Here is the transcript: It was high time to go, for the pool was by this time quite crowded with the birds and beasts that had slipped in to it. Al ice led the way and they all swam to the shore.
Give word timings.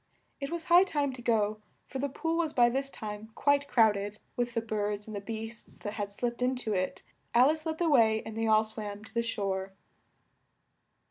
It 0.39 0.49
was 0.49 0.63
high 0.63 0.83
time 0.83 1.13
to 1.13 1.21
go, 1.21 1.61
for 1.85 1.99
the 1.99 2.09
pool 2.09 2.35
was 2.35 2.53
by 2.55 2.69
this 2.69 2.89
time 2.89 3.29
quite 3.35 3.67
crowded 3.67 4.17
with 4.35 4.55
the 4.55 4.61
birds 4.61 5.07
and 5.07 5.23
beasts 5.23 5.77
that 5.77 5.93
had 5.93 6.11
slipped 6.11 6.41
in 6.41 6.55
to 6.55 6.73
it. 6.73 7.03
Al 7.35 7.51
ice 7.51 7.67
led 7.67 7.77
the 7.77 7.87
way 7.87 8.23
and 8.23 8.35
they 8.35 8.47
all 8.47 8.63
swam 8.63 9.03
to 9.03 9.13
the 9.13 9.21
shore. 9.21 9.73